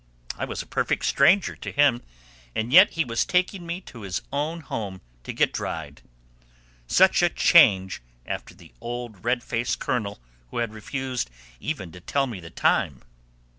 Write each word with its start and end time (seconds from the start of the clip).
I 0.35 0.45
was 0.45 0.63
a 0.63 0.65
perfect 0.65 1.05
stranger 1.05 1.55
to 1.57 1.71
him, 1.71 2.01
and 2.55 2.73
yet 2.73 2.93
he 2.93 3.05
was 3.05 3.23
taking 3.23 3.67
me 3.67 3.81
to 3.81 4.01
his 4.01 4.19
own 4.33 4.61
home 4.61 4.99
to 5.23 5.31
get 5.31 5.53
dried. 5.53 6.01
Such 6.87 7.21
a 7.21 7.29
change, 7.29 8.01
after 8.25 8.55
the 8.55 8.73
old 8.81 9.23
red 9.23 9.43
faced 9.43 9.77
Colonel 9.77 10.19
who 10.49 10.57
had 10.57 10.73
refused 10.73 11.29
even 11.59 11.91
to 11.91 11.99
tell 12.01 12.25
me 12.25 12.39
the 12.39 12.49
time! 12.49 13.03